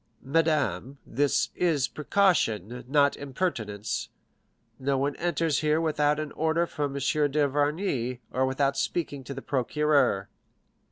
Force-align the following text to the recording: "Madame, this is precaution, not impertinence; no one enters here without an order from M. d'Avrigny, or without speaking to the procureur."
"Madame, 0.23 0.97
this 1.05 1.49
is 1.53 1.87
precaution, 1.87 2.83
not 2.87 3.15
impertinence; 3.17 4.09
no 4.79 4.97
one 4.97 5.15
enters 5.17 5.59
here 5.59 5.79
without 5.79 6.19
an 6.19 6.31
order 6.31 6.65
from 6.65 6.95
M. 6.95 6.99
d'Avrigny, 7.29 8.19
or 8.31 8.47
without 8.47 8.75
speaking 8.75 9.23
to 9.23 9.35
the 9.35 9.43
procureur." 9.43 10.27